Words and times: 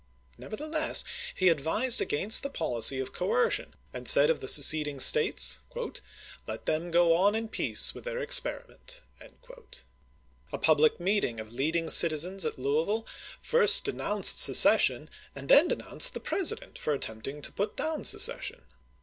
Nevertheless 0.35 1.03
he 1.35 1.47
advised 1.49 2.01
against 2.01 2.41
the 2.41 2.49
policy 2.49 2.99
of 2.99 3.13
coer 3.13 3.51
cion, 3.51 3.75
and 3.93 4.07
said 4.07 4.31
of 4.31 4.39
the 4.39 4.47
seceding 4.47 4.99
States, 4.99 5.59
"Let 6.47 6.65
them 6.65 6.89
go 6.89 7.15
on 7.15 7.35
in 7.35 7.47
peace 7.49 7.93
with 7.93 8.05
their 8.05 8.17
experiment." 8.17 9.01
A 10.51 10.57
public 10.57 10.99
meeting 10.99 11.39
of 11.39 11.53
leading 11.53 11.87
citizens 11.91 12.45
at 12.45 12.57
Louisville 12.57 13.05
first 13.43 13.83
de 13.85 13.93
nounced 13.93 14.37
secession 14.37 15.07
and 15.35 15.47
then 15.49 15.67
denounced 15.67 16.15
the 16.15 16.19
Presi 16.19 16.59
dent 16.59 16.79
for 16.79 16.93
attempting 16.95 17.43
to 17.43 17.51
put 17.51 17.75
down 17.77 18.03
secession. 18.03 18.63